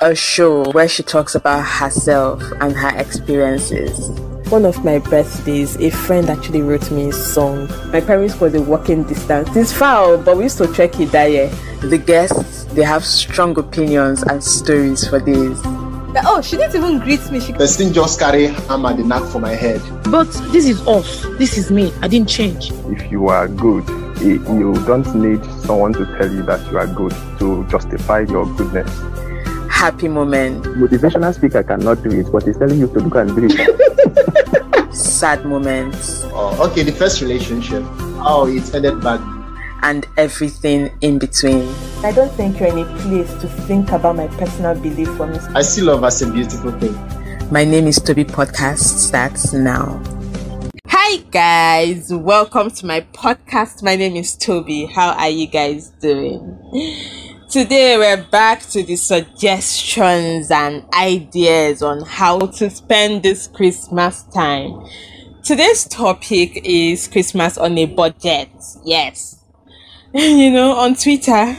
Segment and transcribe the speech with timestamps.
[0.00, 4.08] a show where she talks about herself and her experiences.
[4.48, 7.66] One of my birthdays, a friend actually wrote me a song.
[7.90, 9.54] My parents was a walking distance.
[9.56, 11.48] It's far, but we used to trek it that year.
[11.80, 15.60] The guests, they have strong opinions and stories for this.
[16.24, 17.40] Oh, she didn't even greet me.
[17.40, 19.82] She Person just carry hammer the knack for my head.
[20.10, 21.22] But this is us.
[21.38, 21.92] This is me.
[22.00, 22.70] I didn't change.
[22.86, 23.88] If you are good,
[24.20, 28.46] eh, you don't need someone to tell you that you are good to justify your
[28.56, 28.88] goodness.
[29.78, 30.64] Happy moment.
[30.64, 34.92] Motivational speaker cannot do it, but he's telling you to look and do it.
[34.92, 36.24] Sad moments.
[36.32, 37.84] Oh, okay, the first relationship.
[38.18, 39.20] Oh, it ended bad.
[39.84, 41.72] And everything in between.
[42.02, 45.46] I don't think you're in a place to think about my personal belief on this.
[45.54, 46.94] I see love as a beautiful thing.
[47.52, 50.02] My name is Toby Podcast starts now.
[50.88, 53.84] Hi guys, welcome to my podcast.
[53.84, 54.86] My name is Toby.
[54.86, 57.27] How are you guys doing?
[57.48, 64.86] Today we're back to the suggestions and ideas on how to spend this Christmas time.
[65.42, 68.50] Today's topic is Christmas on a budget.
[68.84, 69.42] Yes.
[70.12, 71.56] you know, on Twitter,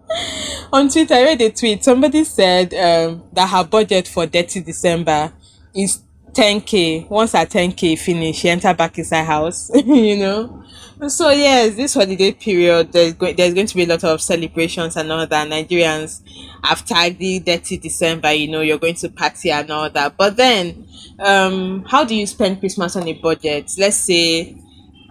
[0.72, 1.84] on Twitter, I read a tweet.
[1.84, 5.32] Somebody said um, that her budget for Dirty December
[5.76, 6.02] is
[6.34, 7.08] 10k.
[7.08, 9.70] Once her 10k finish, she enter back inside house.
[9.74, 10.64] you know.
[11.08, 14.96] So yes, this holiday period, there's, go- there's going to be a lot of celebrations
[14.96, 15.48] and all that.
[15.48, 16.22] Nigerians
[16.86, 18.32] tagged the Dirty December.
[18.32, 20.16] You know, you're going to party and all that.
[20.16, 20.86] But then,
[21.18, 23.72] um, how do you spend Christmas on a budget?
[23.78, 24.56] Let's say,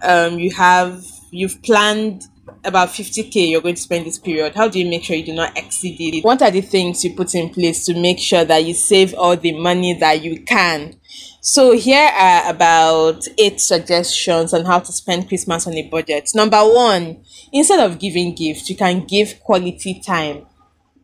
[0.02, 2.28] um, you have you've planned
[2.64, 5.34] about 50k you're going to spend this period how do you make sure you do
[5.34, 6.24] not exceed it?
[6.24, 9.36] What are the things you put in place to make sure that you save all
[9.36, 10.96] the money that you can?
[11.40, 16.30] So here are about eight suggestions on how to spend christmas on a budget.
[16.34, 20.46] Number one instead of giving gifts you can give quality time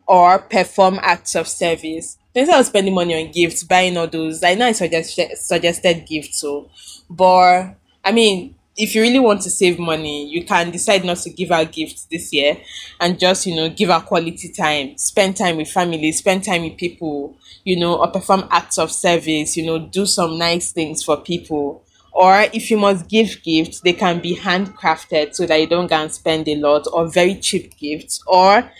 [0.06, 2.18] or perform acts of service.
[2.34, 6.40] Instead of spending money on gifts buying all those i know i suggested suggested gifts
[6.40, 6.70] so.
[7.08, 7.74] But
[8.04, 11.50] i mean if you really want to save money, you can decide not to give
[11.50, 12.56] out gifts this year
[13.00, 16.76] and just, you know, give out quality time, spend time with family, spend time with
[16.76, 21.16] people, you know, or perform acts of service, you know, do some nice things for
[21.18, 21.84] people.
[22.12, 25.96] Or if you must give gifts, they can be handcrafted so that you don't go
[25.96, 28.70] and spend a lot, or very cheap gifts, or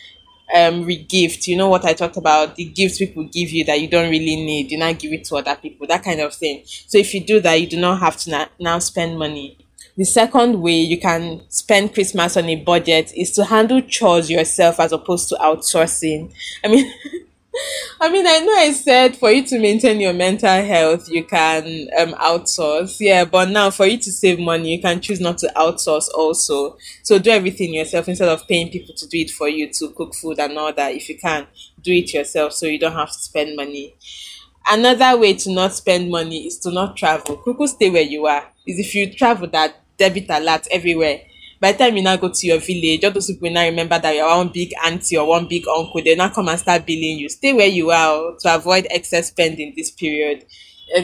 [0.54, 2.56] um regift you know what i talked about?
[2.56, 5.36] The gifts people give you that you don't really need you now give it to
[5.36, 6.62] other people that kind of thing.
[6.64, 9.58] So if you do that you do not have to na- now spend money
[9.96, 14.80] the second way you can spend Christmas on a budget is to handle chores yourself
[14.80, 16.32] as opposed to outsourcing.
[16.64, 16.92] I mean,
[18.00, 21.88] I mean, I know I said for you to maintain your mental health, you can
[21.98, 22.96] um, outsource.
[23.00, 26.78] Yeah, but now for you to save money, you can choose not to outsource also.
[27.02, 30.14] So do everything yourself instead of paying people to do it for you to cook
[30.14, 30.94] food and all that.
[30.94, 31.46] If you can,
[31.82, 33.94] do it yourself so you don't have to spend money.
[34.70, 37.36] Another way to not spend money is to not travel.
[37.38, 38.44] Kuku stay where you are.
[38.70, 41.20] Is if you travel that debit alert everywhere.
[41.60, 44.14] By the time you now go to your village, all those people now remember that
[44.16, 46.02] you're one big auntie or one big uncle.
[46.02, 47.28] They now come and start billing you.
[47.28, 50.46] Stay where you are oh, to avoid excess spending this period.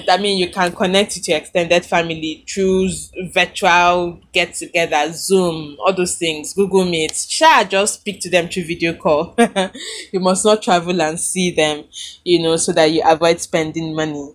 [0.09, 2.89] I mean, you can connect with your extended family through
[3.33, 7.15] virtual get together, Zoom, all those things, Google Meet.
[7.29, 9.37] Sure, just speak to them through video call.
[10.13, 11.85] you must not travel and see them,
[12.25, 14.33] you know, so that you avoid spending money.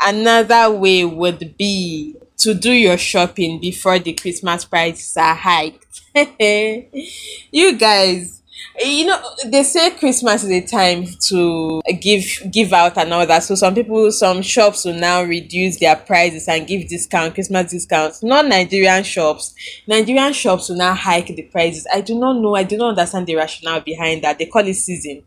[0.00, 6.02] Another way would be to do your shopping before the Christmas prices are hiked.
[7.52, 8.42] you guys,
[8.84, 13.44] you know they say Christmas is a time to give give out and all that.
[13.44, 18.24] So some people, some shops will now reduce their prices and give discount, Christmas discounts.
[18.24, 19.54] Not Nigerian shops.
[19.86, 21.86] Nigerian shops will now hike the prices.
[21.94, 22.56] I do not know.
[22.56, 24.38] I do not understand the rationale behind that.
[24.38, 25.22] They call it season,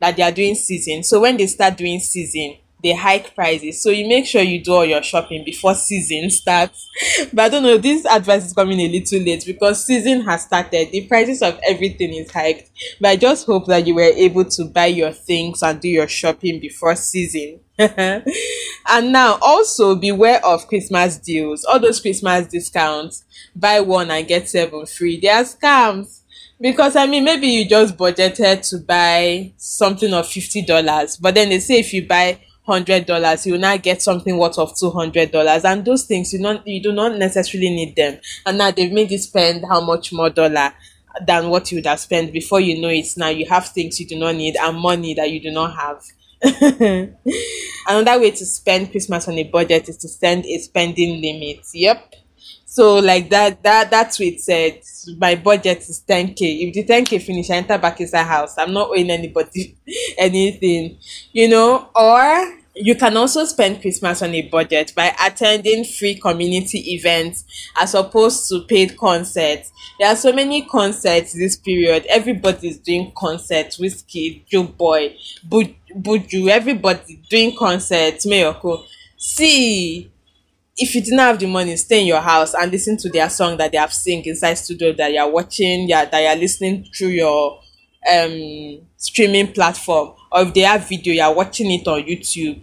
[0.00, 1.02] that they are doing season.
[1.02, 3.82] So when they start doing season they hike prices.
[3.82, 6.88] So you make sure you do all your shopping before season starts.
[7.32, 10.92] But I don't know, this advice is coming a little late because season has started.
[10.92, 12.70] The prices of everything is hiked.
[13.00, 16.06] But I just hope that you were able to buy your things and do your
[16.06, 17.60] shopping before season.
[17.78, 21.64] and now also beware of Christmas deals.
[21.64, 23.24] All those Christmas discounts.
[23.56, 25.18] Buy one and get seven free.
[25.18, 26.20] They are scams
[26.60, 31.48] because I mean maybe you just budgeted to buy something of fifty dollars, but then
[31.48, 35.30] they say if you buy hundred dollars, you now get something worth of two hundred
[35.30, 38.92] dollars, and those things you not you do not necessarily need them, and now they've
[38.92, 40.72] made you spend how much more dollar
[41.26, 43.06] than what you would have spent before you know it.
[43.16, 46.02] Now you have things you do not need and money that you do not have.
[47.88, 51.64] Another way to spend Christmas on a budget is to send a spending limit.
[51.72, 52.14] Yep
[52.74, 54.80] So like that that that tweet said
[55.18, 56.40] my budget is 10k.
[56.40, 58.58] If the 10k finish, I enter back inside house.
[58.58, 59.76] I'm not owing anybody
[60.18, 60.98] anything,
[61.32, 66.94] you know, or you can also spend Christmas on a budget by attending free community
[66.94, 67.44] events
[67.76, 69.70] as opposed to paid concerts.
[70.00, 72.06] There are so many concerts this period.
[72.08, 73.78] Everybody's doing concerts.
[73.78, 75.16] Wizkid, Joe Boy,
[75.48, 78.26] Buju, everybody doing concerts.
[78.26, 78.84] Mayorkun.
[79.16, 80.10] See,
[80.76, 83.56] if you didn't have the money, stay in your house and listen to their song
[83.58, 87.60] that they have sing inside studio that you're watching, yeah, that you're listening through your
[88.12, 92.62] um streaming platform or if they have video you're watching it on youtube.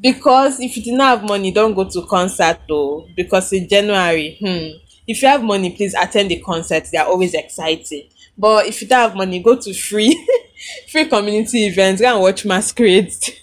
[0.00, 3.06] Because if you didn't have money don't go to concert though.
[3.16, 7.34] Because in january hmm, if you have money please attend the concerts they are always
[7.34, 8.08] exciting.
[8.36, 10.26] But if you don't have money go to free
[10.90, 12.00] free community events.
[12.00, 13.30] Go and watch masquerades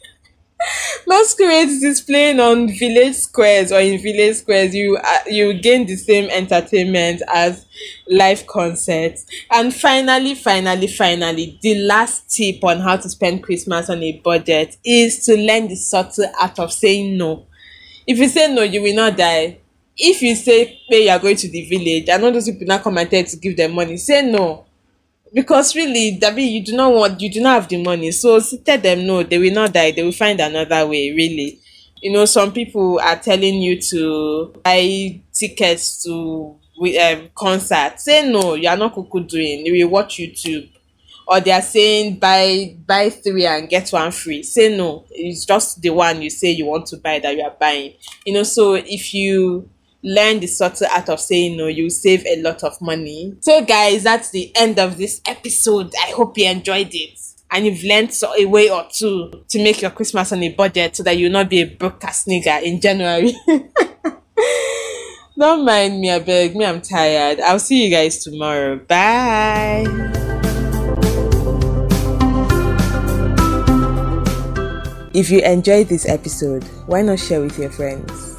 [1.10, 4.76] masquerades displaying on village squares or in village squares.
[4.76, 7.66] You uh, you gain the same entertainment as
[8.08, 9.26] live concerts.
[9.52, 14.78] And finally finally finally the last tip on how to spend christmas on a budget
[14.86, 17.48] is to learn the subtle art of saying no.
[18.06, 19.58] If you say no you will not die.
[19.98, 22.78] If you say hey you are going to the village and all those people now
[22.78, 23.98] come and tell you to give them money.
[23.98, 24.66] Say no
[25.34, 28.12] because really Dabi you do not want you do not have the money.
[28.12, 29.92] So tell them no they will not die.
[29.92, 31.60] They will find another way really.
[32.02, 36.58] You know some people are telling you to buy tickets to
[37.02, 38.00] um, concert.
[38.00, 39.66] Say no you are not kuku doing.
[39.66, 40.70] You will watch youtube.
[41.28, 44.42] Or they are saying buy buy three and get one free.
[44.44, 45.06] Say no.
[45.12, 47.94] It's just the one you say you want to buy that you are buying.
[48.26, 49.70] You know so if you
[50.04, 53.36] learn the subtle art of saying no, you save a lot of money.
[53.42, 55.94] So, guys, that's the end of this episode.
[56.01, 57.19] I hope you enjoyed it
[57.51, 60.96] and you've learned so a way or two to make your Christmas on a budget
[60.96, 63.34] so that you'll not be a broke ass in January.
[65.38, 67.40] Don't mind me, I beg me, I'm tired.
[67.40, 68.75] I'll see you guys tomorrow.
[68.78, 69.86] Bye.
[75.13, 78.39] If you enjoyed this episode, why not share with your friends?